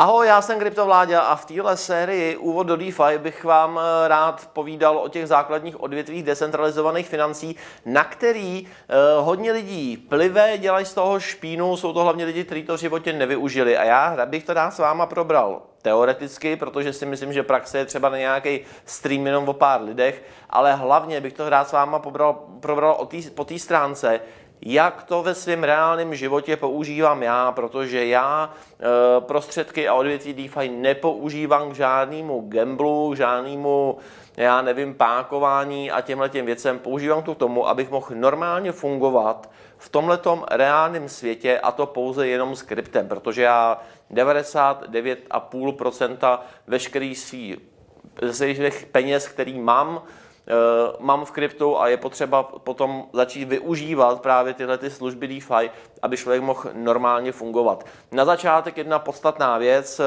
Ahoj, 0.00 0.26
já 0.26 0.42
jsem 0.42 0.58
Kryptovládě 0.58 1.16
a 1.16 1.36
v 1.36 1.44
téhle 1.44 1.76
sérii 1.76 2.36
Úvod 2.36 2.66
do 2.66 2.76
DeFi 2.76 3.18
bych 3.18 3.44
vám 3.44 3.80
eh, 3.80 4.08
rád 4.08 4.48
povídal 4.52 4.98
o 4.98 5.08
těch 5.08 5.26
základních 5.26 5.82
odvětvích 5.82 6.22
decentralizovaných 6.22 7.08
financí, 7.08 7.56
na 7.86 8.04
který 8.04 8.66
eh, 8.66 8.94
hodně 9.20 9.52
lidí 9.52 9.96
plive, 9.96 10.58
dělají 10.58 10.86
z 10.86 10.94
toho 10.94 11.20
špínu, 11.20 11.76
jsou 11.76 11.92
to 11.92 12.02
hlavně 12.02 12.24
lidi, 12.24 12.44
kteří 12.44 12.62
to 12.62 12.76
v 12.76 12.80
životě 12.80 13.12
nevyužili. 13.12 13.76
A 13.76 13.84
já 13.84 14.26
bych 14.26 14.44
to 14.44 14.54
rád 14.54 14.70
s 14.70 14.78
váma 14.78 15.06
probral 15.06 15.62
teoreticky, 15.82 16.56
protože 16.56 16.92
si 16.92 17.06
myslím, 17.06 17.32
že 17.32 17.42
praxe 17.42 17.78
je 17.78 17.84
třeba 17.84 18.08
na 18.08 18.18
nějaký 18.18 18.60
stream 18.84 19.26
jenom 19.26 19.48
o 19.48 19.52
pár 19.52 19.82
lidech, 19.82 20.22
ale 20.50 20.74
hlavně 20.74 21.20
bych 21.20 21.32
to 21.32 21.48
rád 21.48 21.68
s 21.68 21.72
váma 21.72 21.98
pobral, 21.98 22.44
probral 22.60 22.96
o 22.98 23.06
tý, 23.06 23.22
po 23.30 23.44
té 23.44 23.58
stránce, 23.58 24.20
jak 24.62 25.02
to 25.02 25.22
ve 25.22 25.34
svém 25.34 25.64
reálném 25.64 26.14
životě 26.14 26.56
používám 26.56 27.22
já, 27.22 27.52
protože 27.52 28.06
já 28.06 28.50
e, 28.50 28.52
prostředky 29.20 29.88
a 29.88 29.94
odvětví 29.94 30.32
DeFi 30.32 30.68
nepoužívám 30.68 31.70
k 31.70 31.74
žádnému 31.74 32.44
gamblu, 32.48 33.12
k 33.12 33.16
žádnému, 33.16 33.98
já 34.36 34.62
nevím, 34.62 34.94
pákování 34.94 35.90
a 35.90 36.00
těmhle 36.00 36.28
těm 36.28 36.46
věcem. 36.46 36.78
Používám 36.78 37.22
to 37.22 37.34
k 37.34 37.38
tomu, 37.38 37.68
abych 37.68 37.90
mohl 37.90 38.06
normálně 38.14 38.72
fungovat 38.72 39.50
v 39.78 39.88
tomhletom 39.88 40.44
reálném 40.50 41.08
světě 41.08 41.60
a 41.60 41.72
to 41.72 41.86
pouze 41.86 42.28
jenom 42.28 42.56
s 42.56 42.62
kryptem, 42.62 43.08
protože 43.08 43.42
já 43.42 43.80
99,5% 44.12 46.38
veškerých 46.66 47.18
svých 47.18 47.56
peněz, 48.92 49.28
který 49.28 49.58
mám, 49.58 50.02
Eh, 50.02 50.29
mám 50.98 51.24
v 51.24 51.30
kryptu 51.30 51.80
a 51.80 51.88
je 51.88 51.96
potřeba 51.96 52.42
potom 52.42 53.04
začít 53.12 53.44
využívat 53.44 54.22
právě 54.22 54.54
tyhle 54.54 54.78
ty 54.78 54.90
služby 54.90 55.28
DeFi, 55.28 55.70
aby 56.02 56.16
člověk 56.16 56.42
mohl 56.42 56.70
normálně 56.74 57.32
fungovat. 57.32 57.86
Na 58.12 58.24
začátek 58.24 58.76
jedna 58.76 58.98
podstatná 58.98 59.58
věc, 59.58 60.00
eh, 60.00 60.04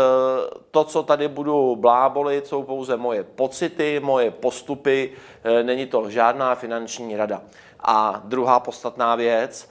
to, 0.71 0.83
co 0.83 1.03
tady 1.03 1.27
budu 1.27 1.75
blábolit, 1.75 2.47
jsou 2.47 2.63
pouze 2.63 2.97
moje 2.97 3.23
pocity, 3.23 3.99
moje 4.03 4.31
postupy, 4.31 5.11
eh, 5.43 5.63
není 5.63 5.85
to 5.85 6.09
žádná 6.09 6.55
finanční 6.55 7.17
rada. 7.17 7.41
A 7.79 8.21
druhá 8.23 8.59
podstatná 8.59 9.15
věc, 9.15 9.69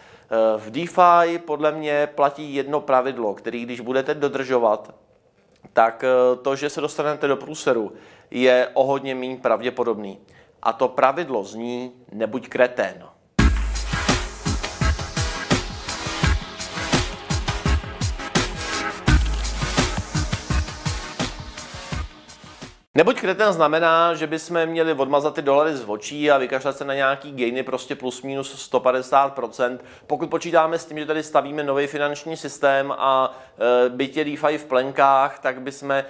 v 0.56 0.70
DeFi 0.70 1.38
podle 1.38 1.72
mě 1.72 2.08
platí 2.14 2.54
jedno 2.54 2.80
pravidlo, 2.80 3.34
který 3.34 3.64
když 3.64 3.80
budete 3.80 4.14
dodržovat, 4.14 4.94
tak 5.72 6.04
to, 6.42 6.56
že 6.56 6.70
se 6.70 6.80
dostanete 6.80 7.28
do 7.28 7.36
průseru, 7.36 7.92
je 8.30 8.68
o 8.74 8.84
hodně 8.84 9.14
méně 9.14 9.36
pravděpodobný. 9.36 10.18
A 10.62 10.72
to 10.72 10.88
pravidlo 10.88 11.44
zní 11.44 11.92
nebuď 12.12 12.48
kretén. 12.48 13.11
Neboť 22.96 23.20
kreten 23.20 23.52
znamená, 23.52 24.14
že 24.14 24.26
bychom 24.26 24.66
měli 24.66 24.92
odmazat 24.92 25.34
ty 25.34 25.42
dolary 25.42 25.76
z 25.76 25.84
očí 25.86 26.30
a 26.30 26.38
vykašlat 26.38 26.76
se 26.76 26.84
na 26.84 26.94
nějaký 26.94 27.32
gainy 27.32 27.62
prostě 27.62 27.96
plus 27.96 28.22
minus 28.22 28.72
150%. 28.72 29.78
Pokud 30.06 30.30
počítáme 30.30 30.78
s 30.78 30.84
tím, 30.84 30.98
že 30.98 31.06
tady 31.06 31.22
stavíme 31.22 31.62
nový 31.62 31.86
finanční 31.86 32.36
systém 32.36 32.94
a 32.98 33.38
e, 33.86 33.88
bytě 33.88 34.24
DeFi 34.24 34.58
v 34.58 34.64
plenkách, 34.64 35.38
tak 35.38 35.62
bychom 35.62 35.90
e, 35.90 36.04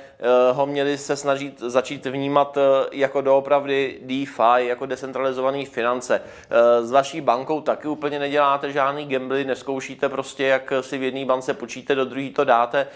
ho 0.53 0.67
měli 0.67 0.99
se 0.99 1.17
snažit 1.17 1.61
začít 1.61 2.07
vnímat 2.07 2.57
e, 2.57 2.61
jako 2.93 3.21
doopravdy 3.21 3.99
DeFi, 4.03 4.67
jako 4.67 4.87
decentralizované 4.87 5.65
finance. 5.65 6.23
E, 6.51 6.83
s 6.83 6.91
vaší 6.91 7.21
bankou 7.21 7.61
taky 7.61 7.89
úplně 7.89 8.19
neděláte 8.19 8.73
žádný 8.73 9.07
gambly, 9.07 9.45
neskoušíte 9.45 10.09
prostě, 10.09 10.47
jak 10.47 10.73
si 10.81 10.99
v 10.99 11.03
jedné 11.03 11.25
bance 11.25 11.55
počíte, 11.55 11.95
do 11.95 12.05
druhé 12.05 12.31
to 12.31 12.45
dáte. 12.45 12.79
E, 12.81 12.87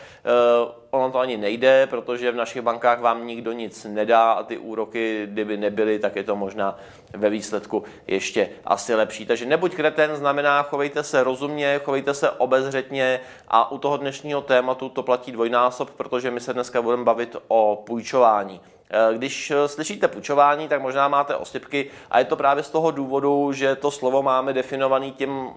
ono 0.90 1.10
to 1.10 1.18
ani 1.18 1.36
nejde, 1.36 1.86
protože 1.86 2.32
v 2.32 2.36
našich 2.36 2.62
bankách 2.62 3.00
vám 3.00 3.26
nikdo 3.26 3.52
nic 3.52 3.75
nedá 3.84 4.32
a 4.32 4.42
ty 4.42 4.58
úroky, 4.58 5.26
kdyby 5.26 5.56
nebyly, 5.56 5.98
tak 5.98 6.16
je 6.16 6.24
to 6.24 6.36
možná 6.36 6.78
ve 7.12 7.30
výsledku 7.30 7.84
ještě 8.06 8.48
asi 8.64 8.94
lepší. 8.94 9.26
Takže 9.26 9.46
nebuď 9.46 9.74
kreten 9.74 10.16
znamená 10.16 10.62
chovejte 10.62 11.02
se 11.02 11.24
rozumně, 11.24 11.80
chovejte 11.84 12.14
se 12.14 12.30
obezřetně 12.30 13.20
a 13.48 13.70
u 13.70 13.78
toho 13.78 13.96
dnešního 13.96 14.40
tématu 14.40 14.88
to 14.88 15.02
platí 15.02 15.32
dvojnásob, 15.32 15.90
protože 15.90 16.30
my 16.30 16.40
se 16.40 16.52
dneska 16.52 16.82
budeme 16.82 17.04
bavit 17.04 17.36
o 17.48 17.82
půjčování. 17.86 18.60
Eh, 18.90 19.14
když 19.14 19.52
slyšíte 19.66 20.08
půjčování, 20.08 20.68
tak 20.68 20.82
možná 20.82 21.08
máte 21.08 21.36
osypky 21.36 21.90
a 22.10 22.18
je 22.18 22.24
to 22.24 22.36
právě 22.36 22.62
z 22.62 22.70
toho 22.70 22.90
důvodu, 22.90 23.52
že 23.52 23.76
to 23.76 23.90
slovo 23.90 24.22
máme 24.22 24.52
definovaný 24.52 25.12
tím 25.12 25.50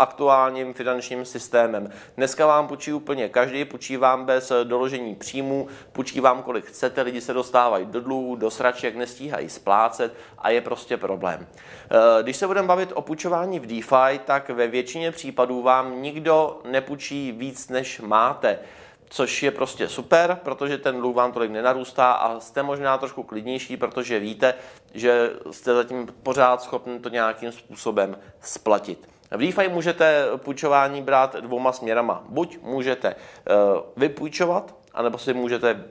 aktuálním 0.00 0.74
finančním 0.74 1.24
systémem. 1.24 1.90
Dneska 2.16 2.46
vám 2.46 2.68
půjčí 2.68 2.92
úplně 2.92 3.28
každý, 3.28 3.64
půjčí 3.64 3.96
vám 3.96 4.24
bez 4.24 4.52
doložení 4.64 5.14
příjmů, 5.14 5.68
půjčí 5.92 6.20
vám 6.20 6.42
kolik 6.42 6.64
chcete, 6.64 7.02
lidi 7.02 7.20
se 7.20 7.32
dostávají 7.32 7.86
do 7.86 8.00
dluhů, 8.00 8.36
do 8.36 8.50
sraček, 8.50 8.96
nestíhají 8.96 9.48
splácet 9.48 10.14
a 10.38 10.50
je 10.50 10.60
prostě 10.60 10.96
problém. 10.96 11.46
Eh, 11.90 12.22
když 12.22 12.36
se 12.36 12.46
budeme 12.46 12.68
bavit 12.68 12.92
o 12.94 13.02
půjčování 13.02 13.60
v 13.60 13.66
DeFi, 13.66 14.20
tak 14.24 14.50
ve 14.50 14.66
většině 14.66 15.12
případů 15.12 15.62
vám 15.62 16.02
nikdo 16.02 16.60
nepůjčí 16.70 17.32
víc, 17.32 17.68
než 17.68 18.00
máte 18.00 18.58
což 19.12 19.42
je 19.42 19.50
prostě 19.50 19.88
super, 19.88 20.38
protože 20.42 20.78
ten 20.78 21.00
dluh 21.00 21.16
vám 21.16 21.32
tolik 21.32 21.50
nenarůstá 21.50 22.12
a 22.12 22.40
jste 22.40 22.62
možná 22.62 22.98
trošku 22.98 23.22
klidnější, 23.22 23.76
protože 23.76 24.18
víte, 24.18 24.54
že 24.94 25.30
jste 25.50 25.74
zatím 25.74 26.08
pořád 26.22 26.62
schopni 26.62 26.98
to 26.98 27.08
nějakým 27.08 27.52
způsobem 27.52 28.18
splatit. 28.40 29.08
V 29.30 29.38
DeFi 29.38 29.68
můžete 29.68 30.26
půjčování 30.36 31.02
brát 31.02 31.36
dvouma 31.36 31.72
směrama. 31.72 32.24
Buď 32.28 32.58
můžete 32.62 33.08
eh, 33.08 33.52
vypůjčovat, 33.96 34.74
anebo 34.94 35.18
si 35.18 35.34
můžete 35.34 35.84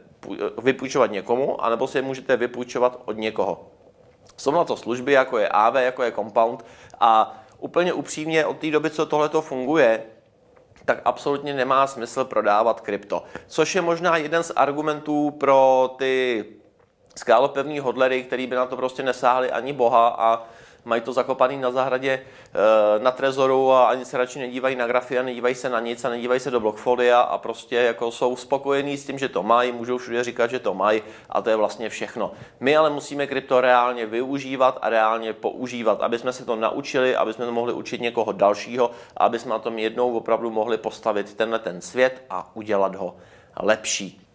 vypůjčovat 0.61 1.11
někomu, 1.11 1.63
anebo 1.63 1.87
si 1.87 2.01
můžete 2.01 2.37
vypůjčovat 2.37 3.01
od 3.05 3.17
někoho. 3.17 3.71
Jsou 4.37 4.51
na 4.51 4.63
to 4.63 4.77
služby, 4.77 5.11
jako 5.11 5.37
je 5.37 5.47
AV, 5.47 5.75
jako 5.75 6.03
je 6.03 6.11
Compound 6.11 6.65
a 6.99 7.37
úplně 7.59 7.93
upřímně 7.93 8.45
od 8.45 8.57
té 8.57 8.71
doby, 8.71 8.89
co 8.89 9.05
tohle 9.05 9.29
funguje, 9.41 10.03
tak 10.85 11.01
absolutně 11.05 11.53
nemá 11.53 11.87
smysl 11.87 12.25
prodávat 12.25 12.81
krypto. 12.81 13.23
Což 13.47 13.75
je 13.75 13.81
možná 13.81 14.17
jeden 14.17 14.43
z 14.43 14.51
argumentů 14.55 15.31
pro 15.31 15.89
ty 15.97 16.45
skálopevní 17.15 17.79
hodlery, 17.79 18.23
který 18.23 18.47
by 18.47 18.55
na 18.55 18.65
to 18.65 18.75
prostě 18.75 19.03
nesáhli 19.03 19.51
ani 19.51 19.73
boha 19.73 20.07
a 20.07 20.43
mají 20.89 21.01
to 21.01 21.13
zakopaný 21.13 21.57
na 21.57 21.71
zahradě 21.71 22.19
eh, 22.19 22.99
na 22.99 23.11
trezoru 23.11 23.71
a 23.71 23.87
ani 23.87 24.05
se 24.05 24.17
radši 24.17 24.39
nedívají 24.39 24.75
na 24.75 24.87
grafy 24.87 25.19
a 25.19 25.23
nedívají 25.23 25.55
se 25.55 25.69
na 25.69 25.79
nic 25.79 26.05
a 26.05 26.09
nedívají 26.09 26.39
se 26.39 26.51
do 26.51 26.59
blockfolia 26.59 27.21
a 27.21 27.37
prostě 27.37 27.75
jako 27.75 28.11
jsou 28.11 28.35
spokojení 28.35 28.97
s 28.97 29.05
tím, 29.05 29.19
že 29.19 29.29
to 29.29 29.43
mají, 29.43 29.71
můžou 29.71 29.97
všude 29.97 30.23
říkat, 30.23 30.49
že 30.49 30.59
to 30.59 30.73
mají 30.73 31.01
a 31.29 31.41
to 31.41 31.49
je 31.49 31.55
vlastně 31.55 31.89
všechno. 31.89 32.31
My 32.59 32.77
ale 32.77 32.89
musíme 32.89 33.27
krypto 33.27 33.61
reálně 33.61 34.05
využívat 34.05 34.79
a 34.81 34.89
reálně 34.89 35.33
používat, 35.33 36.01
aby 36.01 36.19
jsme 36.19 36.33
se 36.33 36.45
to 36.45 36.55
naučili, 36.55 37.15
aby 37.15 37.33
jsme 37.33 37.45
to 37.45 37.51
mohli 37.51 37.73
učit 37.73 38.01
někoho 38.01 38.31
dalšího 38.31 38.91
a 39.17 39.25
aby 39.25 39.39
jsme 39.39 39.49
na 39.49 39.59
tom 39.59 39.79
jednou 39.79 40.17
opravdu 40.17 40.51
mohli 40.51 40.77
postavit 40.77 41.33
tenhle 41.33 41.59
ten 41.59 41.81
svět 41.81 42.23
a 42.29 42.51
udělat 42.53 42.95
ho 42.95 43.15
lepší. 43.59 44.28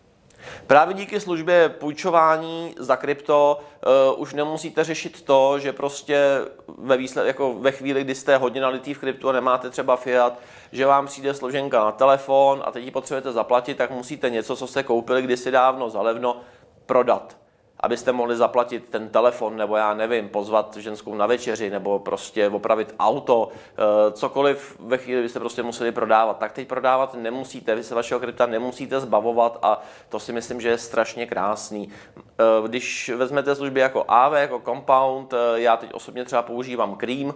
Právě 0.67 0.95
díky 0.95 1.21
službě 1.21 1.69
půjčování 1.69 2.75
za 2.79 2.97
krypto 2.97 3.61
uh, 4.17 4.23
už 4.23 4.35
nemusíte 4.35 4.85
řešit 4.85 5.23
to, 5.23 5.59
že 5.59 5.73
prostě 5.73 6.19
ve, 6.79 6.97
výsled, 6.97 7.27
jako 7.27 7.55
ve 7.55 7.73
chvíli, 7.73 8.05
kdy 8.05 8.15
jste 8.15 8.37
hodně 8.37 8.61
nalitý 8.61 8.95
v 8.95 8.99
kryptu 8.99 9.29
a 9.29 9.33
nemáte 9.33 9.71
třeba 9.71 9.97
fiat, 9.97 10.39
že 10.73 10.87
vám 10.87 11.07
přijde 11.07 11.35
složenka 11.35 11.85
na 11.85 11.93
telefon 11.93 12.63
a 12.65 12.71
teď 12.71 12.85
ji 12.85 12.91
potřebujete 12.91 13.33
zaplatit, 13.33 13.77
tak 13.77 13.91
musíte 13.91 14.31
něco, 14.31 14.57
co 14.57 14.67
jste 14.67 14.83
koupili 14.83 15.23
kdysi 15.23 15.51
dávno 15.51 15.91
za 15.91 16.03
levno, 16.03 16.41
prodat 16.87 17.37
abyste 17.85 18.13
mohli 18.13 18.37
zaplatit 18.37 18.89
ten 18.91 19.09
telefon, 19.09 19.57
nebo 19.57 19.77
já 19.77 19.95
nevím, 19.95 20.29
pozvat 20.29 20.77
ženskou 20.77 21.15
na 21.15 21.27
večeři, 21.27 21.71
nebo 21.71 21.99
prostě 21.99 22.49
opravit 22.49 22.95
auto, 22.99 23.49
eh, 23.49 24.13
cokoliv 24.13 24.77
ve 24.81 24.99
chvíli 24.99 25.23
byste 25.23 25.41
prostě 25.41 25.63
museli 25.63 25.93
prodávat. 25.93 26.39
Tak 26.39 26.53
teď 26.53 26.69
prodávat 26.69 27.15
nemusíte, 27.15 27.75
vy 27.75 27.85
se 27.85 27.95
vašeho 27.95 28.21
krypta 28.21 28.47
nemusíte 28.47 29.01
zbavovat 29.01 29.59
a 29.63 29.83
to 30.09 30.21
si 30.21 30.33
myslím, 30.33 30.61
že 30.61 30.69
je 30.69 30.79
strašně 30.79 31.27
krásný. 31.27 31.89
Eh, 32.17 32.23
když 32.69 33.11
vezmete 33.17 33.55
služby 33.55 33.81
jako 33.81 34.05
AV, 34.09 34.33
jako 34.33 34.61
Compound, 34.65 35.33
eh, 35.33 35.37
já 35.55 35.77
teď 35.77 35.95
osobně 35.95 36.25
třeba 36.25 36.43
používám 36.43 36.97
Cream, 36.97 37.35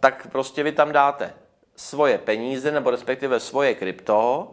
tak 0.00 0.26
prostě 0.32 0.62
vy 0.62 0.72
tam 0.72 0.92
dáte 0.92 1.34
svoje 1.76 2.18
peníze, 2.18 2.70
nebo 2.70 2.90
respektive 2.90 3.40
svoje 3.40 3.74
krypto, 3.74 4.48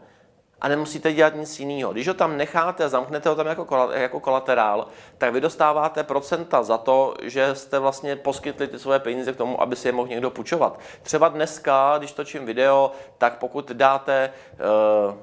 a 0.62 0.68
nemusíte 0.68 1.14
dělat 1.14 1.36
nic 1.36 1.60
jiného. 1.60 1.92
Když 1.92 2.08
ho 2.08 2.14
tam 2.14 2.38
necháte 2.38 2.84
a 2.84 2.90
zamknete 2.90 3.30
ho 3.30 3.36
tam 3.36 3.48
jako, 3.48 3.90
jako 3.94 4.20
kolaterál, 4.20 4.88
tak 5.18 5.34
vy 5.34 5.42
dostáváte 5.42 6.04
procenta 6.04 6.64
za 6.64 6.78
to, 6.78 7.14
že 7.22 7.56
jste 7.56 7.80
vlastně 7.80 8.16
poskytli 8.16 8.68
ty 8.68 8.80
svoje 8.80 9.00
peníze 9.00 9.34
k 9.34 9.38
tomu, 9.38 9.62
aby 9.62 9.76
si 9.76 9.88
je 9.88 9.92
mohl 9.92 10.08
někdo 10.08 10.30
půjčovat. 10.30 10.80
Třeba 11.04 11.28
dneska, 11.28 11.98
když 11.98 12.12
točím 12.12 12.46
video, 12.46 12.92
tak 13.18 13.38
pokud 13.38 13.72
dáte 13.72 14.34
uh, 15.10 15.16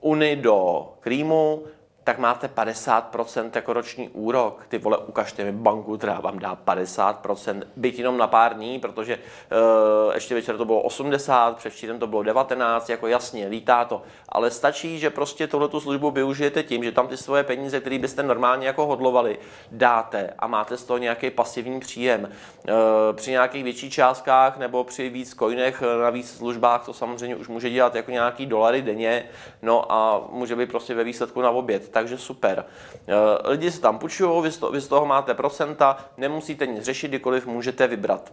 Uni 0.00 0.36
do 0.36 0.88
Krýmu, 1.00 1.62
tak 2.04 2.18
máte 2.18 2.46
50% 2.46 3.50
jako 3.54 3.72
roční 3.72 4.08
úrok. 4.08 4.66
Ty 4.68 4.78
vole, 4.78 4.98
ukažte 4.98 5.44
mi 5.44 5.52
banku, 5.52 5.98
která 5.98 6.20
vám 6.20 6.38
dá 6.38 6.58
50%, 6.66 7.62
byť 7.76 7.98
jenom 7.98 8.18
na 8.18 8.26
pár 8.26 8.54
dní, 8.54 8.78
protože 8.78 9.18
uh, 9.18 10.14
ještě 10.14 10.34
večer 10.34 10.56
to 10.56 10.64
bylo 10.64 10.80
80, 10.80 11.56
předevčírem 11.56 11.98
to 11.98 12.06
bylo 12.06 12.22
19, 12.22 12.90
jako 12.90 13.06
jasně, 13.06 13.46
lítá 13.46 13.84
to. 13.84 14.02
Ale 14.28 14.50
stačí, 14.50 14.98
že 14.98 15.10
prostě 15.10 15.46
tohletu 15.46 15.80
službu 15.80 16.10
využijete 16.10 16.62
tím, 16.62 16.84
že 16.84 16.92
tam 16.92 17.08
ty 17.08 17.16
svoje 17.16 17.44
peníze, 17.44 17.80
které 17.80 17.98
byste 17.98 18.22
normálně 18.22 18.66
jako 18.66 18.86
hodlovali, 18.86 19.38
dáte 19.72 20.34
a 20.38 20.46
máte 20.46 20.76
z 20.76 20.84
toho 20.84 20.98
nějaký 20.98 21.30
pasivní 21.30 21.80
příjem. 21.80 22.20
Uh, 22.68 22.72
při 23.12 23.30
nějakých 23.30 23.64
větších 23.64 23.92
částkách 23.92 24.58
nebo 24.58 24.84
při 24.84 25.08
víc 25.08 25.34
coinech 25.34 25.82
na 26.02 26.10
víc 26.10 26.36
službách 26.36 26.86
to 26.86 26.92
samozřejmě 26.92 27.36
už 27.36 27.48
může 27.48 27.70
dělat 27.70 27.94
jako 27.94 28.10
nějaký 28.10 28.46
dolary 28.46 28.82
denně, 28.82 29.24
no 29.62 29.92
a 29.92 30.26
může 30.30 30.56
být 30.56 30.70
prostě 30.70 30.94
ve 30.94 31.04
výsledku 31.04 31.40
na 31.40 31.50
oběd 31.50 31.93
takže 31.94 32.18
super. 32.18 32.64
Eh, 33.08 33.48
lidi 33.48 33.70
se 33.70 33.80
tam 33.80 33.98
půjčují, 33.98 34.42
vy, 34.42 34.50
vy 34.72 34.80
z 34.80 34.88
toho 34.88 35.06
máte 35.06 35.34
procenta, 35.34 35.96
nemusíte 36.16 36.66
nic 36.66 36.84
řešit, 36.84 37.08
kdykoliv 37.08 37.46
můžete 37.46 37.86
vybrat. 37.86 38.32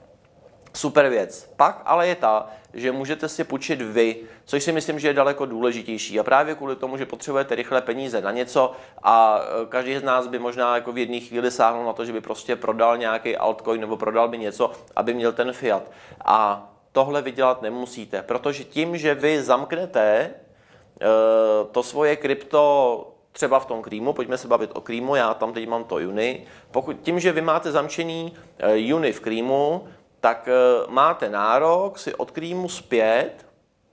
Super 0.73 1.09
věc. 1.09 1.53
Pak 1.55 1.81
ale 1.85 2.07
je 2.07 2.15
ta, 2.15 2.47
že 2.73 2.91
můžete 2.91 3.29
si 3.29 3.43
půjčit 3.43 3.81
vy, 3.81 4.15
což 4.45 4.63
si 4.63 4.71
myslím, 4.71 4.99
že 4.99 5.07
je 5.07 5.13
daleko 5.13 5.45
důležitější. 5.45 6.19
A 6.19 6.23
právě 6.23 6.55
kvůli 6.55 6.75
tomu, 6.75 6.97
že 6.97 7.05
potřebujete 7.05 7.55
rychle 7.55 7.81
peníze 7.81 8.21
na 8.21 8.31
něco 8.31 8.71
a 9.03 9.41
eh, 9.41 9.65
každý 9.65 9.97
z 9.97 10.03
nás 10.03 10.27
by 10.27 10.39
možná 10.39 10.75
jako 10.75 10.91
v 10.91 10.97
jedné 10.97 11.19
chvíli 11.19 11.51
sáhnul 11.51 11.85
na 11.85 11.93
to, 11.93 12.05
že 12.05 12.13
by 12.13 12.21
prostě 12.21 12.55
prodal 12.55 12.97
nějaký 12.97 13.37
altcoin 13.37 13.81
nebo 13.81 13.97
prodal 13.97 14.27
by 14.27 14.37
něco, 14.37 14.71
aby 14.95 15.13
měl 15.13 15.31
ten 15.31 15.53
fiat. 15.53 15.91
A 16.25 16.69
tohle 16.91 17.21
vydělat 17.21 17.61
nemusíte, 17.61 18.21
protože 18.21 18.63
tím, 18.63 18.97
že 18.97 19.15
vy 19.15 19.41
zamknete 19.41 20.01
eh, 20.01 21.05
to 21.71 21.83
svoje 21.83 22.15
krypto 22.15 23.10
třeba 23.31 23.59
v 23.59 23.65
tom 23.65 23.81
Krýmu, 23.81 24.13
pojďme 24.13 24.37
se 24.37 24.47
bavit 24.47 24.71
o 24.73 24.81
Krýmu, 24.81 25.15
já 25.15 25.33
tam 25.33 25.53
teď 25.53 25.67
mám 25.67 25.83
to 25.83 25.99
Juni. 25.99 26.45
Pokud 26.71 26.97
tím, 27.01 27.19
že 27.19 27.31
vy 27.31 27.41
máte 27.41 27.71
zamčený 27.71 28.33
eh, 28.59 28.77
Juni 28.77 29.11
v 29.11 29.19
Krýmu, 29.19 29.87
tak 30.19 30.47
eh, 30.47 30.85
máte 30.87 31.29
nárok 31.29 31.99
si 31.99 32.15
od 32.15 32.31
Krýmu 32.31 32.69
zpět 32.69 33.45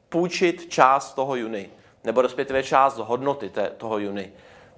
půjčit 0.08 0.68
část 0.68 1.14
toho 1.14 1.36
Juni, 1.36 1.70
nebo 2.04 2.22
respektive 2.22 2.62
část 2.62 2.98
hodnoty 2.98 3.52
toho 3.76 3.98
Juni. 3.98 4.32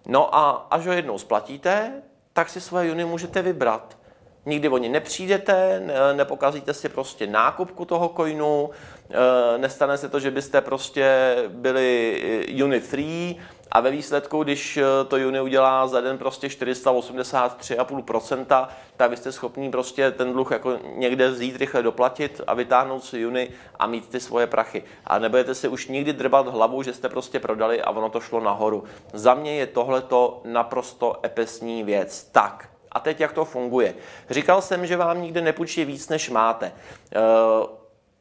No 0.06 0.34
a 0.34 0.66
až 0.70 0.86
ho 0.86 0.92
jednou 0.92 1.18
splatíte, 1.18 2.02
tak 2.32 2.48
si 2.48 2.60
svoje 2.60 2.88
Juni 2.88 3.04
můžete 3.04 3.42
vybrat. 3.42 3.99
Nikdy 4.46 4.68
o 4.68 4.78
ně 4.78 4.88
nepřijdete, 4.88 5.82
nepokazíte 6.12 6.74
si 6.74 6.88
prostě 6.88 7.26
nákupku 7.26 7.84
toho 7.84 8.12
coinu, 8.16 8.70
eh, 9.10 9.58
nestane 9.58 9.98
se 9.98 10.08
to, 10.08 10.20
že 10.20 10.30
byste 10.30 10.60
prostě 10.60 11.36
byli 11.48 12.46
Unit 12.62 12.88
3 12.88 13.36
a 13.72 13.80
ve 13.80 13.90
výsledku, 13.90 14.42
když 14.42 14.76
eh, 14.76 14.84
to 15.08 15.16
Uni 15.16 15.40
udělá 15.40 15.86
za 15.86 16.00
den 16.00 16.18
prostě 16.18 16.48
483,5%, 16.48 18.68
tak 18.96 19.10
vy 19.10 19.16
jste 19.16 19.32
schopní 19.32 19.70
prostě 19.70 20.10
ten 20.10 20.32
dluh 20.32 20.50
jako 20.50 20.78
někde 20.96 21.30
vzít 21.30 21.56
rychle 21.56 21.82
doplatit 21.82 22.40
a 22.46 22.54
vytáhnout 22.54 23.04
si 23.04 23.26
Uni 23.26 23.48
a 23.78 23.86
mít 23.86 24.08
ty 24.08 24.20
svoje 24.20 24.46
prachy. 24.46 24.82
A 25.06 25.18
nebudete 25.18 25.54
si 25.54 25.68
už 25.68 25.88
nikdy 25.88 26.12
drbat 26.12 26.48
hlavu, 26.48 26.82
že 26.82 26.92
jste 26.92 27.08
prostě 27.08 27.40
prodali 27.40 27.82
a 27.82 27.90
ono 27.90 28.08
to 28.08 28.20
šlo 28.20 28.40
nahoru. 28.40 28.84
Za 29.12 29.34
mě 29.34 29.54
je 29.54 29.66
tohleto 29.66 30.40
naprosto 30.44 31.16
epesní 31.24 31.84
věc. 31.84 32.28
Tak, 32.32 32.68
a 32.92 33.00
teď 33.00 33.20
jak 33.20 33.32
to 33.32 33.44
funguje? 33.44 33.94
Říkal 34.30 34.62
jsem, 34.62 34.86
že 34.86 34.96
vám 34.96 35.22
nikde 35.22 35.40
nepůjčí 35.40 35.84
víc, 35.84 36.08
než 36.08 36.30
máte. 36.30 36.72
Eh, 37.16 37.20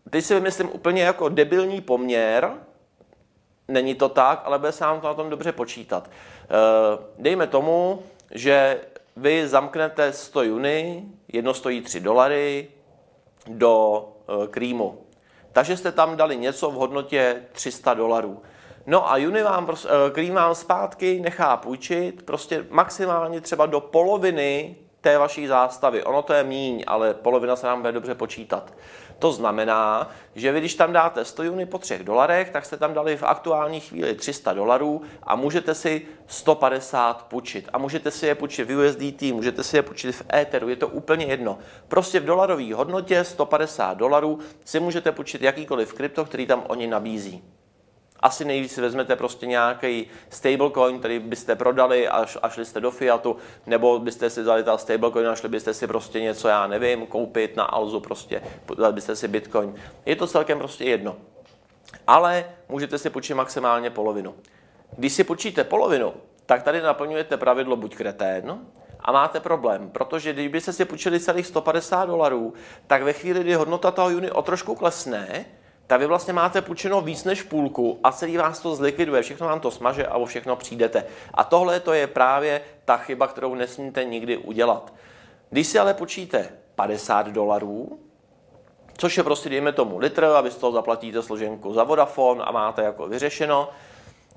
teď 0.09 0.25
si 0.25 0.33
vymyslím 0.33 0.69
úplně 0.73 1.03
jako 1.03 1.29
debilní 1.29 1.81
poměr, 1.81 2.51
Není 3.69 3.95
to 3.95 4.09
tak, 4.09 4.41
ale 4.45 4.59
bude 4.59 4.71
se 4.71 4.83
nám 4.83 5.01
to 5.01 5.07
na 5.07 5.13
tom 5.13 5.29
dobře 5.29 5.51
počítat. 5.51 6.09
Eh, 6.09 6.47
dejme 7.19 7.47
tomu, 7.47 8.03
že 8.31 8.81
vy 9.15 9.47
zamknete 9.47 10.13
100 10.13 10.43
juny, 10.43 11.03
jedno 11.27 11.53
stojí 11.53 11.81
3 11.81 11.99
dolary, 11.99 12.67
do 13.47 14.05
eh, 14.43 14.47
Krýmu. 14.47 14.97
Takže 15.51 15.77
jste 15.77 15.91
tam 15.91 16.17
dali 16.17 16.37
něco 16.37 16.71
v 16.71 16.73
hodnotě 16.73 17.43
300 17.51 17.93
dolarů. 17.93 18.41
No 18.89 19.11
a 19.11 19.17
Juni 19.17 19.43
vám, 19.43 19.69
eh, 19.69 20.11
Krým 20.11 20.33
vám 20.33 20.55
zpátky 20.55 21.19
nechá 21.19 21.57
půjčit 21.57 22.23
prostě 22.23 22.65
maximálně 22.69 23.41
třeba 23.41 23.65
do 23.65 23.79
poloviny 23.79 24.75
té 25.01 25.17
vaší 25.17 25.47
zástavy. 25.47 26.03
Ono 26.03 26.21
to 26.21 26.33
je 26.33 26.43
míň, 26.43 26.83
ale 26.87 27.13
polovina 27.13 27.55
se 27.55 27.67
nám 27.67 27.79
bude 27.79 27.91
dobře 27.91 28.15
počítat. 28.15 28.73
To 29.19 29.31
znamená, 29.31 30.09
že 30.35 30.51
vy 30.51 30.59
když 30.59 30.75
tam 30.75 30.93
dáte 30.93 31.25
100 31.25 31.43
juny 31.43 31.65
po 31.65 31.77
3 31.77 32.03
dolarech, 32.03 32.49
tak 32.49 32.65
jste 32.65 32.77
tam 32.77 32.93
dali 32.93 33.17
v 33.17 33.23
aktuální 33.23 33.79
chvíli 33.79 34.15
300 34.15 34.53
dolarů 34.53 35.01
a 35.23 35.35
můžete 35.35 35.75
si 35.75 36.01
150 36.27 37.23
půjčit. 37.23 37.69
A 37.73 37.77
můžete 37.77 38.11
si 38.11 38.27
je 38.27 38.35
půjčit 38.35 38.69
v 38.69 38.77
USDT, 38.77 39.21
můžete 39.21 39.63
si 39.63 39.77
je 39.77 39.81
půjčit 39.81 40.15
v 40.15 40.23
Etheru, 40.33 40.69
je 40.69 40.75
to 40.75 40.87
úplně 40.87 41.25
jedno. 41.25 41.57
Prostě 41.87 42.19
v 42.19 42.25
dolarové 42.25 42.73
hodnotě 42.73 43.23
150 43.23 43.97
dolarů 43.97 44.39
si 44.65 44.79
můžete 44.79 45.11
půjčit 45.11 45.41
jakýkoliv 45.41 45.93
krypto, 45.93 46.25
který 46.25 46.45
tam 46.45 46.63
oni 46.67 46.87
nabízí 46.87 47.43
asi 48.19 48.45
nejvíc 48.45 48.77
vezmete 48.77 49.15
prostě 49.15 49.45
nějaký 49.45 50.07
stablecoin, 50.29 50.99
který 50.99 51.19
byste 51.19 51.55
prodali 51.55 52.07
a, 52.07 52.25
a 52.41 52.49
šli 52.49 52.65
jste 52.65 52.79
do 52.79 52.91
fiatu, 52.91 53.37
nebo 53.65 53.99
byste 53.99 54.29
si 54.29 54.41
vzali 54.41 54.63
ta 54.63 54.77
stablecoin 54.77 55.27
a 55.27 55.35
šli 55.35 55.49
byste 55.49 55.73
si 55.73 55.87
prostě 55.87 56.21
něco, 56.21 56.47
já 56.47 56.67
nevím, 56.67 57.07
koupit 57.07 57.55
na 57.55 57.63
Alzu 57.63 57.99
prostě, 57.99 58.41
dali 58.77 58.93
byste 58.93 59.15
si 59.15 59.27
bitcoin. 59.27 59.75
Je 60.05 60.15
to 60.15 60.27
celkem 60.27 60.57
prostě 60.57 60.83
jedno. 60.83 61.15
Ale 62.07 62.45
můžete 62.69 62.97
si 62.97 63.09
půjčit 63.09 63.33
maximálně 63.33 63.89
polovinu. 63.89 64.35
Když 64.97 65.13
si 65.13 65.23
půjčíte 65.23 65.63
polovinu, 65.63 66.13
tak 66.45 66.63
tady 66.63 66.81
naplňujete 66.81 67.37
pravidlo 67.37 67.75
buď 67.75 67.95
kretén, 67.95 68.59
a 68.99 69.11
máte 69.11 69.39
problém, 69.39 69.89
protože 69.89 70.33
když 70.33 70.47
byste 70.47 70.73
si 70.73 70.85
půjčili 70.85 71.19
celých 71.19 71.47
150 71.47 72.05
dolarů, 72.05 72.53
tak 72.87 73.03
ve 73.03 73.13
chvíli, 73.13 73.39
kdy 73.39 73.53
hodnota 73.53 73.91
toho 73.91 74.09
juny 74.09 74.31
o 74.31 74.41
trošku 74.41 74.75
klesne, 74.75 75.45
tak 75.89 75.99
vy 75.99 76.05
vlastně 76.05 76.33
máte 76.33 76.61
půjčeno 76.61 77.01
víc 77.01 77.23
než 77.23 77.43
půlku 77.43 77.99
a 78.03 78.11
celý 78.11 78.37
vás 78.37 78.59
to 78.59 78.75
zlikviduje, 78.75 79.21
všechno 79.21 79.47
vám 79.47 79.59
to 79.59 79.71
smaže 79.71 80.07
a 80.07 80.17
o 80.17 80.25
všechno 80.25 80.55
přijdete. 80.55 81.05
A 81.33 81.43
tohle 81.43 81.79
to 81.79 81.93
je 81.93 82.07
právě 82.07 82.61
ta 82.85 82.97
chyba, 82.97 83.27
kterou 83.27 83.55
nesmíte 83.55 84.03
nikdy 84.03 84.37
udělat. 84.37 84.93
Když 85.49 85.67
si 85.67 85.79
ale 85.79 85.93
počíte 85.93 86.49
50 86.75 87.27
dolarů, 87.27 87.99
což 88.97 89.17
je 89.17 89.23
prostě, 89.23 89.49
dejme 89.49 89.71
tomu, 89.71 89.97
litr 89.97 90.23
a 90.23 90.41
vy 90.41 90.51
z 90.51 90.55
toho 90.55 90.71
zaplatíte 90.71 91.21
složenku 91.21 91.73
za 91.73 91.83
Vodafone 91.83 92.43
a 92.43 92.51
máte 92.51 92.81
jako 92.81 93.07
vyřešeno, 93.07 93.69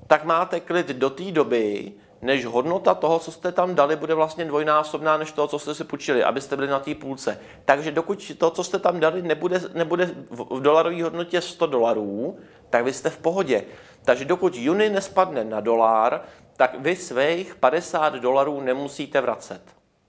tak 0.07 0.23
máte 0.23 0.59
klid 0.59 0.87
do 0.87 1.09
té 1.09 1.31
doby, 1.31 1.93
než 2.23 2.45
hodnota 2.45 2.93
toho, 2.93 3.19
co 3.19 3.31
jste 3.31 3.51
tam 3.51 3.75
dali, 3.75 3.95
bude 3.95 4.13
vlastně 4.13 4.45
dvojnásobná 4.45 5.17
než 5.17 5.31
toho, 5.31 5.47
co 5.47 5.59
jste 5.59 5.75
si 5.75 5.83
půjčili, 5.83 6.23
abyste 6.23 6.55
byli 6.55 6.67
na 6.67 6.79
té 6.79 6.95
půlce. 6.95 7.39
Takže 7.65 7.91
dokud 7.91 8.31
to, 8.37 8.49
co 8.49 8.63
jste 8.63 8.79
tam 8.79 8.99
dali, 8.99 9.21
nebude, 9.21 9.61
nebude 9.73 10.09
v 10.29 10.61
dolarové 10.61 11.03
hodnotě 11.03 11.41
100 11.41 11.65
dolarů, 11.67 12.37
tak 12.69 12.85
vy 12.85 12.93
jste 12.93 13.09
v 13.09 13.17
pohodě. 13.17 13.63
Takže 14.05 14.25
dokud 14.25 14.55
Juni 14.55 14.89
nespadne 14.89 15.43
na 15.43 15.59
dolar, 15.59 16.21
tak 16.57 16.79
vy 16.79 16.95
svých 16.95 17.55
50 17.55 18.15
dolarů 18.15 18.61
nemusíte 18.61 19.21
vracet. 19.21 19.61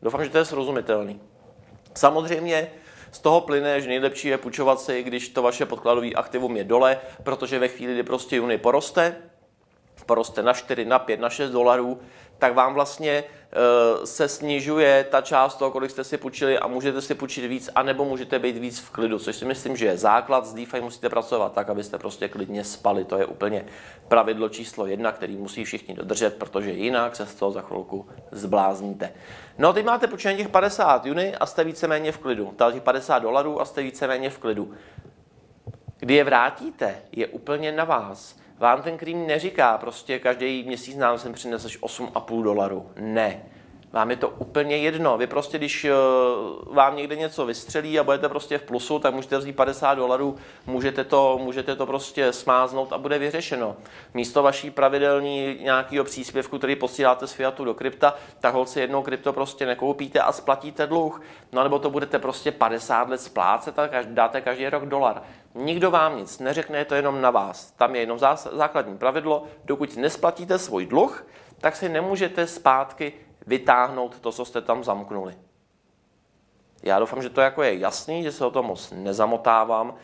Doufám, 0.03 0.25
že 0.25 0.31
to 0.31 0.39
je 0.39 0.45
srozumitelný. 0.45 1.21
Samozřejmě 1.95 2.71
z 3.13 3.19
toho 3.19 3.41
plyne, 3.41 3.81
že 3.81 3.89
nejlepší 3.89 4.29
je 4.29 4.39
půjčovat 4.39 4.81
si, 4.81 5.03
když 5.03 5.29
to 5.29 5.43
vaše 5.43 5.67
podkladové 5.67 6.11
aktivum 6.11 6.57
je 6.57 6.65
dole, 6.65 6.99
protože 7.23 7.59
ve 7.59 7.69
chvíli, 7.69 7.93
kdy 7.93 8.03
prostě 8.03 8.37
Juni 8.37 8.59
poroste, 8.59 9.17
poroste 10.07 10.43
na 10.43 10.53
4, 10.53 10.85
na 10.85 10.99
5, 10.99 11.21
na 11.21 11.31
6 11.31 11.51
dolarů, 11.51 12.01
tak 12.39 12.55
vám 12.55 12.75
vlastně 12.75 13.25
uh, 13.25 14.05
se 14.05 14.29
snižuje 14.29 15.07
ta 15.11 15.21
část 15.21 15.57
toho, 15.57 15.71
kolik 15.71 15.91
jste 15.91 16.05
si 16.05 16.19
půjčili 16.19 16.59
a 16.59 16.67
můžete 16.67 17.03
si 17.03 17.15
půjčit 17.15 17.49
víc, 17.49 17.71
anebo 17.75 18.05
můžete 18.05 18.39
být 18.39 18.57
víc 18.57 18.81
v 18.81 18.91
klidu, 18.91 19.19
což 19.19 19.37
si 19.37 19.45
myslím, 19.45 19.77
že 19.77 19.87
je 19.87 19.99
základ. 19.99 20.47
Z 20.47 20.55
DeFi 20.55 20.81
musíte 20.81 21.09
pracovat 21.09 21.53
tak, 21.53 21.71
abyste 21.71 21.99
prostě 21.99 22.29
klidně 22.29 22.65
spali. 22.65 23.05
To 23.05 23.19
je 23.19 23.27
úplně 23.27 23.65
pravidlo 24.09 24.49
číslo 24.49 24.87
jedna, 24.87 25.13
který 25.13 25.37
musí 25.37 25.65
všichni 25.65 25.95
dodržet, 25.95 26.37
protože 26.37 26.71
jinak 26.71 27.17
se 27.17 27.27
z 27.27 27.35
toho 27.35 27.53
za 27.53 27.61
chvilku 27.61 28.09
zblázníte. 28.31 29.13
No, 29.59 29.73
teď 29.73 29.85
máte 29.85 30.07
půjčených 30.07 30.39
těch 30.39 30.49
50 30.49 31.07
juny 31.07 31.37
a 31.37 31.47
jste 31.47 31.65
víceméně 31.65 32.13
v 32.13 32.19
klidu. 32.19 32.55
Těch 32.73 32.83
50 32.83 33.19
dolarů 33.19 33.61
a 33.61 33.65
jste 33.65 33.83
víceméně 33.83 34.31
v 34.31 34.39
klidu. 34.39 34.75
Kdy 35.99 36.15
je 36.15 36.25
vrátíte, 36.25 36.97
je 37.13 37.27
úplně 37.27 37.73
na 37.73 37.85
vás 37.85 38.44
vám 38.59 38.83
ten 38.83 38.99
krým 38.99 39.27
neříká, 39.27 39.79
prostě 39.79 40.19
každý 40.19 40.63
měsíc 40.63 40.97
nám 40.97 41.19
sem 41.19 41.33
přineseš 41.33 41.83
8,5 41.83 42.43
dolarů. 42.43 42.91
Ne. 42.97 43.43
Vám 43.95 44.11
je 44.11 44.17
to 44.17 44.29
úplně 44.29 44.77
jedno. 44.77 45.19
Vy 45.19 45.27
prostě, 45.27 45.59
když 45.59 45.85
uh, 45.85 46.75
vám 46.75 46.97
někde 46.97 47.17
něco 47.17 47.47
vystřelí 47.47 47.99
a 47.99 48.05
budete 48.05 48.29
prostě 48.29 48.59
v 48.59 48.63
plusu, 48.63 48.99
tak 48.99 49.15
můžete 49.15 49.39
vzít 49.39 49.57
50 49.57 49.95
dolarů, 49.95 50.37
můžete 50.67 51.05
to, 51.05 51.39
můžete 51.43 51.77
to 51.77 51.87
prostě 51.87 52.33
smáznout 52.33 52.93
a 52.93 52.99
bude 52.99 53.19
vyřešeno. 53.19 53.77
Místo 54.15 54.43
vaší 54.43 54.71
pravidelní 54.71 55.59
nějakého 55.61 56.05
příspěvku, 56.05 56.59
který 56.59 56.77
posíláte 56.77 57.27
z 57.27 57.33
Fiatu 57.33 57.65
do 57.65 57.75
krypta, 57.75 58.15
tak 58.41 58.55
holci 58.55 58.81
jednou 58.81 59.03
krypto 59.03 59.33
prostě 59.33 59.67
nekoupíte 59.67 60.21
a 60.21 60.33
splatíte 60.33 60.87
dluh. 60.87 61.23
No 61.53 61.63
nebo 61.63 61.79
to 61.79 61.91
budete 61.91 62.19
prostě 62.19 62.53
50 62.53 63.09
let 63.09 63.21
splácet 63.21 63.79
a 63.79 63.89
dáte 64.05 64.41
každý 64.41 64.69
rok 64.69 64.87
dolar. 64.87 65.23
Nikdo 65.55 65.91
vám 65.91 66.17
nic 66.17 66.39
neřekne, 66.39 66.79
je 66.79 66.85
to 66.85 66.95
jenom 66.95 67.21
na 67.21 67.31
vás. 67.31 67.71
Tam 67.71 67.95
je 67.95 68.01
jenom 68.01 68.19
základní 68.53 68.99
pravidlo, 68.99 69.45
dokud 69.65 69.97
nesplatíte 69.97 70.59
svůj 70.59 70.87
dluh, 70.87 71.27
tak 71.59 71.77
si 71.77 71.89
nemůžete 71.89 72.47
zpátky 72.47 73.13
vytáhnout 73.47 74.21
to, 74.21 74.33
co 74.33 74.45
jste 74.45 74.61
tam 74.61 74.85
zamknuli. 74.85 75.35
Já 76.83 76.99
doufám, 76.99 77.23
že 77.23 77.31
to 77.31 77.41
jako 77.41 77.63
je 77.63 77.79
jasný, 77.79 78.23
že 78.23 78.33
se 78.33 78.47
o 78.47 78.51
tom 78.51 78.67
moc 78.67 78.91
nezamotávám. 78.91 79.95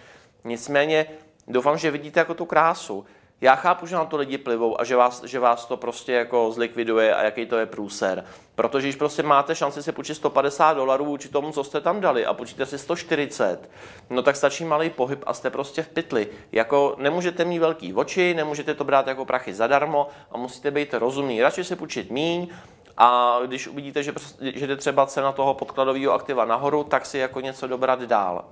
Nicméně 0.44 1.06
doufám, 1.48 1.78
že 1.78 1.90
vidíte 1.90 2.20
jako 2.20 2.34
tu 2.34 2.44
krásu. 2.44 3.06
Já 3.42 3.54
chápu, 3.54 3.86
že 3.86 3.96
na 3.96 4.04
to 4.04 4.16
lidi 4.16 4.38
plivou 4.38 4.80
a 4.80 4.84
že 4.84 4.96
vás, 4.96 5.24
že 5.24 5.38
vás 5.38 5.66
to 5.66 5.76
prostě 5.76 6.12
jako 6.12 6.52
zlikviduje 6.52 7.14
a 7.14 7.22
jaký 7.22 7.46
to 7.46 7.56
je 7.56 7.66
průser. 7.66 8.24
Protože 8.54 8.86
když 8.86 8.96
prostě 8.96 9.22
máte 9.22 9.54
šanci 9.54 9.82
si 9.82 9.92
počít 9.92 10.14
150 10.14 10.72
dolarů 10.72 11.04
vůči 11.04 11.28
tomu, 11.28 11.52
co 11.52 11.64
jste 11.64 11.80
tam 11.80 12.00
dali 12.00 12.26
a 12.26 12.34
počíte 12.34 12.66
si 12.66 12.78
140, 12.78 13.70
no 14.10 14.22
tak 14.22 14.36
stačí 14.36 14.64
malý 14.64 14.90
pohyb 14.90 15.24
a 15.26 15.34
jste 15.34 15.50
prostě 15.50 15.82
v 15.82 15.88
pytli. 15.88 16.28
Jako 16.52 16.96
nemůžete 16.98 17.44
mít 17.44 17.58
velký 17.58 17.94
oči, 17.94 18.34
nemůžete 18.34 18.74
to 18.74 18.84
brát 18.84 19.06
jako 19.06 19.24
prachy 19.24 19.54
zadarmo 19.54 20.08
a 20.32 20.38
musíte 20.38 20.70
být 20.70 20.94
rozumný. 20.94 21.42
Radši 21.42 21.64
si 21.64 21.76
půjčit 21.76 22.10
míň, 22.10 22.48
a 22.96 23.38
když 23.46 23.68
uvidíte, 23.68 24.02
že, 24.02 24.12
že 24.54 24.66
jde 24.66 24.76
třeba 24.76 25.06
cena 25.06 25.32
toho 25.32 25.54
podkladového 25.54 26.12
aktiva 26.12 26.44
nahoru, 26.44 26.84
tak 26.84 27.06
si 27.06 27.18
jako 27.18 27.40
něco 27.40 27.66
dobrat 27.66 28.02
dál. 28.02 28.44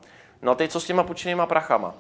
No 0.43 0.53
a 0.53 0.55
teď 0.55 0.71
co 0.71 0.81
s 0.81 0.85
těma 0.85 1.03
půjčenýma 1.03 1.47
prachama? 1.47 1.95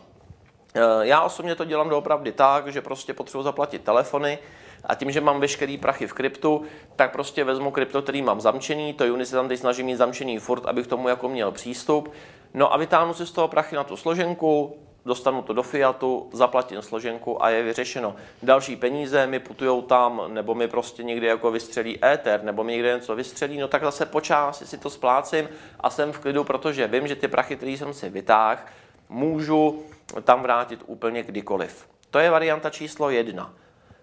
Eh, 0.74 0.80
já 1.00 1.20
osobně 1.22 1.54
to 1.54 1.64
dělám 1.64 1.88
doopravdy 1.88 2.32
tak, 2.32 2.72
že 2.72 2.80
prostě 2.80 3.14
potřebuji 3.14 3.42
zaplatit 3.42 3.82
telefony 3.82 4.38
a 4.84 4.94
tím, 4.94 5.10
že 5.10 5.20
mám 5.20 5.40
veškerý 5.40 5.78
prachy 5.78 6.06
v 6.06 6.12
kryptu, 6.12 6.62
tak 6.96 7.12
prostě 7.12 7.44
vezmu 7.44 7.70
krypto, 7.70 8.02
který 8.02 8.22
mám 8.22 8.40
zamčený, 8.40 8.92
to 8.92 9.04
Uni 9.04 9.26
se 9.26 9.36
tam 9.36 9.48
teď 9.48 9.60
snaží 9.60 9.82
mít 9.82 9.96
zamčený 9.96 10.38
furt, 10.38 10.66
abych 10.66 10.86
tomu 10.86 11.08
jako 11.08 11.28
měl 11.28 11.52
přístup. 11.52 12.12
No 12.54 12.72
a 12.72 12.76
vytáhnu 12.76 13.14
si 13.14 13.26
z 13.26 13.32
toho 13.32 13.48
prachy 13.48 13.76
na 13.76 13.84
tu 13.84 13.96
složenku, 13.96 14.76
dostanu 15.06 15.42
to 15.42 15.52
do 15.52 15.62
Fiatu, 15.62 16.30
zaplatím 16.32 16.82
složenku 16.82 17.44
a 17.44 17.50
je 17.50 17.62
vyřešeno. 17.62 18.16
Další 18.42 18.76
peníze 18.76 19.26
mi 19.26 19.38
putují 19.38 19.82
tam, 19.82 20.22
nebo 20.28 20.54
mi 20.54 20.68
prostě 20.68 21.02
někde 21.02 21.26
jako 21.26 21.50
vystřelí 21.50 22.04
éter, 22.04 22.42
nebo 22.42 22.64
mi 22.64 22.72
někde 22.72 22.94
něco 22.94 23.16
vystřelí, 23.16 23.58
no 23.58 23.68
tak 23.68 23.82
zase 23.82 24.06
po 24.06 24.20
části 24.20 24.66
si 24.66 24.78
to 24.78 24.90
splácím 24.90 25.48
a 25.80 25.90
jsem 25.90 26.12
v 26.12 26.18
klidu, 26.18 26.44
protože 26.44 26.86
vím, 26.86 27.08
že 27.08 27.16
ty 27.16 27.28
prachy, 27.28 27.56
které 27.56 27.72
jsem 27.72 27.94
si 27.94 28.08
vytáhl, 28.08 28.60
můžu 29.08 29.82
tam 30.24 30.42
vrátit 30.42 30.80
úplně 30.86 31.22
kdykoliv. 31.22 31.88
To 32.10 32.18
je 32.18 32.30
varianta 32.30 32.70
číslo 32.70 33.10
jedna. 33.10 33.54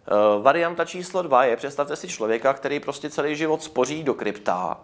E, 0.07 0.41
varianta 0.41 0.85
číslo 0.85 1.21
dva 1.21 1.45
je, 1.45 1.55
představte 1.55 1.95
si 1.95 2.07
člověka, 2.07 2.53
který 2.53 2.79
prostě 2.79 3.09
celý 3.09 3.35
život 3.35 3.63
spoří 3.63 4.03
do 4.03 4.13
krypta, 4.13 4.77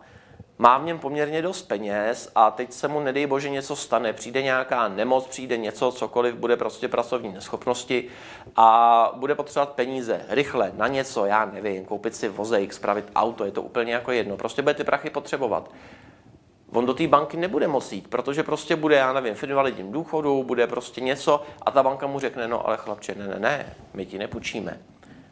má 0.61 0.77
v 0.77 0.85
něm 0.85 0.99
poměrně 0.99 1.41
dost 1.41 1.61
peněz 1.61 2.31
a 2.35 2.51
teď 2.51 2.73
se 2.73 2.87
mu, 2.87 2.99
nedej 2.99 3.27
bože, 3.27 3.49
něco 3.49 3.75
stane, 3.75 4.13
přijde 4.13 4.41
nějaká 4.41 4.87
nemoc, 4.87 5.27
přijde 5.27 5.57
něco, 5.57 5.91
cokoliv, 5.91 6.35
bude 6.35 6.57
prostě 6.57 6.87
pracovní 6.87 7.33
neschopnosti 7.33 8.07
a 8.55 9.11
bude 9.15 9.35
potřebovat 9.35 9.69
peníze 9.69 10.25
rychle 10.29 10.71
na 10.75 10.87
něco, 10.87 11.25
já 11.25 11.45
nevím, 11.45 11.85
koupit 11.85 12.15
si 12.15 12.29
vozejk, 12.29 12.73
spravit 12.73 13.11
auto, 13.15 13.45
je 13.45 13.51
to 13.51 13.61
úplně 13.61 13.93
jako 13.93 14.11
jedno, 14.11 14.37
prostě 14.37 14.61
bude 14.61 14.73
ty 14.73 14.83
prachy 14.83 15.09
potřebovat. 15.09 15.71
On 16.73 16.85
do 16.85 16.93
té 16.93 17.07
banky 17.07 17.37
nebude 17.37 17.67
moci 17.67 17.95
jít, 17.95 18.07
protože 18.07 18.43
prostě 18.43 18.75
bude, 18.75 18.95
já 18.95 19.13
nevím, 19.13 19.35
v 19.35 19.43
invalidním 19.43 19.91
důchodu, 19.91 20.43
bude 20.43 20.67
prostě 20.67 21.01
něco 21.01 21.43
a 21.61 21.71
ta 21.71 21.83
banka 21.83 22.07
mu 22.07 22.19
řekne, 22.19 22.47
no 22.47 22.67
ale 22.67 22.77
chlapče, 22.77 23.15
ne, 23.15 23.27
ne, 23.27 23.39
ne, 23.39 23.75
my 23.93 24.05
ti 24.05 24.17
nepůjčíme. 24.17 24.79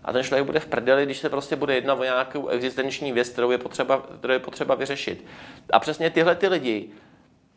A 0.04 0.14
ten 0.14 0.24
člověk 0.24 0.46
bude 0.46 0.60
v 0.60 0.66
prdeli, 0.66 1.06
když 1.06 1.18
se 1.18 1.30
prostě 1.30 1.56
bude 1.56 1.76
jednat 1.76 2.00
o 2.00 2.04
nějakou 2.04 2.48
existenční 2.48 3.12
věc, 3.12 3.30
kterou 3.30 3.52
je 3.52 3.58
potřeba, 3.58 4.04
kterou 4.20 4.34
je 4.34 4.40
potřeba 4.40 4.76
vyřešit. 4.76 5.26
A 5.74 5.80
přesně 5.80 6.10
tyhle 6.10 6.36
ty 6.36 6.48
lidi, 6.48 6.90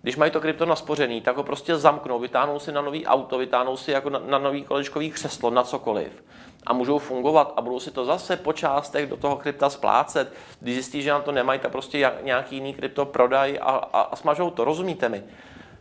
když 0.03 0.17
mají 0.17 0.31
to 0.31 0.41
krypto 0.41 0.67
naspořený, 0.67 1.21
tak 1.21 1.37
ho 1.37 1.43
prostě 1.43 1.77
zamknou, 1.77 2.19
vytáhnou 2.19 2.59
si 2.59 2.73
na 2.73 2.81
nový 2.81 3.07
auto, 3.07 3.39
vytáhnou 3.39 3.77
si 3.77 3.91
jako 3.91 4.11
na, 4.11 4.19
na 4.19 4.39
nový 4.39 4.65
kolečkový 4.65 5.11
křeslo, 5.11 5.51
na 5.51 5.63
cokoliv. 5.63 6.25
A 6.67 6.73
můžou 6.73 6.99
fungovat 6.99 7.53
a 7.57 7.61
budou 7.61 7.81
si 7.81 7.91
to 7.91 8.05
zase 8.05 8.37
po 8.37 8.53
částech 8.53 9.09
do 9.09 9.17
toho 9.17 9.37
krypta 9.37 9.71
splácet. 9.71 10.33
Když 10.61 10.75
zjistí, 10.75 11.03
že 11.03 11.11
na 11.11 11.21
to 11.21 11.33
nemají, 11.33 11.61
tak 11.61 11.73
prostě 11.73 12.13
nějaký 12.23 12.55
jiný 12.57 12.75
krypto 12.75 13.05
prodají 13.05 13.59
a, 13.59 13.71
a, 13.71 14.01
a 14.01 14.17
smažou 14.17 14.51
to. 14.51 14.65
Rozumíte 14.65 15.09
mi? 15.09 15.25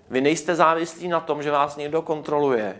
Vy 0.10 0.22
nejste 0.22 0.56
závislí 0.56 1.08
na 1.08 1.20
tom, 1.20 1.44
že 1.44 1.52
vás 1.52 1.78
někdo 1.78 2.02
kontroluje 2.02 2.80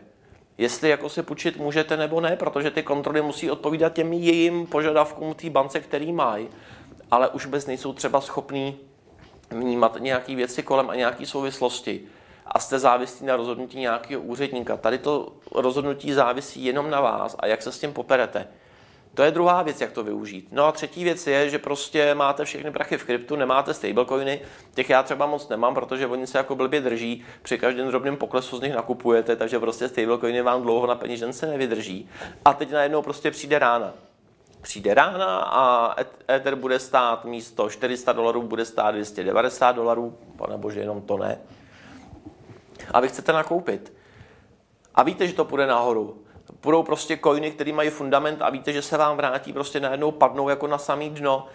jestli 0.62 0.90
jako 0.90 1.10
si 1.10 1.24
půjčit 1.24 1.58
můžete 1.58 1.98
nebo 1.98 2.22
ne, 2.22 2.36
protože 2.36 2.72
ty 2.72 2.84
kontroly 2.84 3.22
musí 3.22 3.52
odpovídat 3.52 3.94
těm 3.94 4.14
jejím 4.14 4.68
požadavkům 4.68 5.34
té 5.34 5.50
bance, 5.50 5.80
který 5.80 6.12
mají, 6.12 6.50
ale 7.12 7.30
už 7.30 7.46
bez 7.46 7.68
nejsou 7.68 7.94
třeba 7.94 8.22
schopní 8.22 8.80
vnímat 9.50 9.98
nějaké 10.00 10.36
věci 10.36 10.64
kolem 10.64 10.90
a 10.90 10.96
nějaké 10.96 11.26
souvislosti 11.26 12.02
a 12.52 12.60
jste 12.60 12.80
závislí 12.80 13.26
na 13.26 13.36
rozhodnutí 13.36 13.80
nějakého 13.80 14.22
úředníka. 14.22 14.78
Tady 14.78 14.98
to 14.98 15.34
rozhodnutí 15.56 16.14
závisí 16.14 16.66
jenom 16.66 16.90
na 16.90 17.02
vás 17.02 17.36
a 17.40 17.48
jak 17.48 17.62
se 17.62 17.72
s 17.72 17.80
tím 17.80 17.94
poperete. 17.94 18.48
To 19.14 19.24
je 19.24 19.32
druhá 19.32 19.64
věc, 19.64 19.82
jak 19.82 19.92
to 19.92 20.04
využít. 20.04 20.48
No 20.52 20.66
a 20.66 20.72
třetí 20.72 21.04
věc 21.04 21.28
je, 21.28 21.50
že 21.50 21.60
prostě 21.60 22.16
máte 22.16 22.46
všechny 22.46 22.72
prachy 22.72 22.98
v 22.98 23.04
kryptu, 23.04 23.36
nemáte 23.36 23.74
stablecoiny, 23.74 24.42
těch 24.74 24.90
já 24.90 25.04
třeba 25.04 25.26
moc 25.26 25.50
nemám, 25.50 25.74
protože 25.74 26.08
oni 26.08 26.28
se 26.28 26.38
jako 26.38 26.56
blbě 26.56 26.82
drží, 26.82 27.26
při 27.42 27.58
každém 27.58 27.88
drobném 27.88 28.18
poklesu 28.18 28.58
z 28.58 28.62
nich 28.62 28.76
nakupujete, 28.76 29.36
takže 29.36 29.60
prostě 29.60 29.88
stablecoiny 29.88 30.42
vám 30.42 30.62
dlouho 30.62 30.88
na 30.88 30.96
penížence 30.96 31.48
nevydrží. 31.48 32.10
A 32.46 32.54
teď 32.54 32.72
najednou 32.72 33.02
prostě 33.02 33.32
přijde 33.32 33.60
rána. 33.60 33.94
Přijde 34.62 34.94
rána 34.94 35.40
a 35.40 35.96
Ether 36.30 36.56
bude 36.56 36.80
stát 36.80 37.26
místo 37.26 37.70
400 37.70 38.12
dolarů, 38.12 38.42
bude 38.42 38.66
stát 38.66 38.92
290 38.92 39.72
dolarů, 39.72 40.18
pane 40.38 40.58
bože, 40.58 40.80
jenom 40.80 41.02
to 41.02 41.18
ne. 41.18 41.40
A 42.92 43.00
vy 43.00 43.08
chcete 43.08 43.34
nakoupit. 43.34 43.94
A 44.96 45.04
víte, 45.04 45.28
že 45.28 45.34
to 45.34 45.46
půjde 45.46 45.68
nahoru 45.68 46.22
budou 46.64 46.84
prostě 46.84 47.20
coiny, 47.24 47.52
které 47.52 47.74
mají 47.74 47.90
fundament 47.90 48.42
a 48.42 48.50
víte, 48.50 48.74
že 48.74 48.82
se 48.82 48.98
vám 48.98 49.18
vrátí, 49.18 49.54
prostě 49.54 49.80
najednou 49.80 50.12
padnou 50.12 50.50
jako 50.50 50.68
na 50.68 50.78
samý 50.78 51.10
dno 51.10 51.48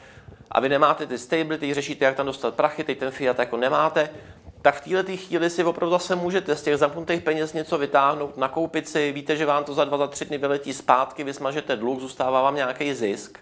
a 0.50 0.61
vy 0.61 0.69
nemáte 0.69 1.07
ty 1.07 1.19
stability, 1.19 1.75
řešíte, 1.75 2.05
jak 2.05 2.16
tam 2.16 2.26
dostat 2.26 2.55
prachy, 2.55 2.85
teď 2.85 2.99
ten 2.99 3.11
fiat 3.11 3.38
jako 3.38 3.57
nemáte, 3.57 4.11
tak 4.62 4.75
v 4.75 4.88
této 4.88 5.16
chvíli 5.16 5.50
si 5.50 5.64
opravdu 5.64 5.90
zase 5.90 6.16
můžete 6.16 6.57
z 6.57 6.62
těch 6.62 6.76
zamknutých 6.76 7.23
peněz 7.23 7.52
něco 7.52 7.78
vytáhnout, 7.78 8.37
nakoupit 8.37 8.88
si, 8.88 9.12
víte, 9.12 9.37
že 9.37 9.47
vám 9.47 9.64
to 9.64 9.75
za 9.75 9.85
dva, 9.85 9.99
za 9.99 10.07
tři 10.07 10.25
dny 10.25 10.38
vyletí 10.38 10.73
zpátky, 10.73 11.25
vysmažete 11.25 11.76
dluh, 11.76 12.00
zůstává 12.00 12.43
vám 12.43 12.55
nějaký 12.55 12.95
zisk. 12.95 13.38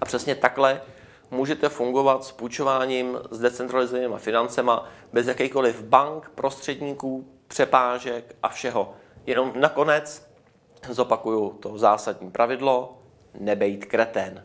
A 0.00 0.04
přesně 0.04 0.34
takhle 0.34 0.80
můžete 1.30 1.68
fungovat 1.68 2.24
s 2.24 2.32
půjčováním, 2.32 3.18
s 3.30 3.38
decentralizovanými 3.38 4.18
financema, 4.18 4.88
bez 5.12 5.26
jakýchkoliv 5.26 5.82
bank, 5.82 6.30
prostředníků, 6.34 7.28
přepážek 7.48 8.36
a 8.42 8.48
všeho. 8.48 8.94
Jenom 9.26 9.52
nakonec 9.56 10.28
Zopakuju 10.88 11.50
to 11.50 11.78
zásadní 11.78 12.30
pravidlo, 12.30 12.98
nebejt 13.40 13.84
kreten. 13.84 14.44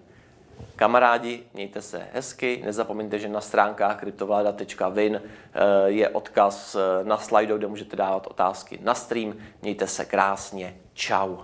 Kamarádi, 0.75 1.43
mějte 1.53 1.81
se 1.81 2.07
hezky, 2.13 2.61
nezapomeňte, 2.65 3.19
že 3.19 3.29
na 3.29 3.41
stránkách 3.41 3.99
kryptovláda.win 3.99 5.21
eh, 5.21 5.59
je 5.85 6.09
odkaz 6.09 6.75
eh, 6.75 7.03
na 7.03 7.17
slajdu, 7.17 7.57
kde 7.57 7.67
můžete 7.67 7.95
dávat 7.95 8.27
otázky 8.27 8.79
na 8.81 8.95
stream. 8.95 9.33
Mějte 9.61 9.87
se 9.87 10.05
krásně, 10.05 10.77
čau. 10.93 11.37